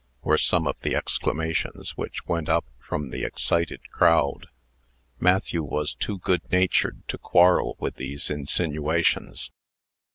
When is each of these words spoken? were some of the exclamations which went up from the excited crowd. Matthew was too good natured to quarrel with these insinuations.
were 0.23 0.35
some 0.35 0.65
of 0.65 0.75
the 0.79 0.95
exclamations 0.95 1.95
which 1.95 2.25
went 2.25 2.49
up 2.49 2.65
from 2.79 3.11
the 3.11 3.23
excited 3.23 3.87
crowd. 3.91 4.47
Matthew 5.19 5.61
was 5.61 5.93
too 5.93 6.17
good 6.17 6.41
natured 6.51 7.07
to 7.07 7.19
quarrel 7.19 7.75
with 7.79 7.97
these 7.97 8.31
insinuations. 8.31 9.51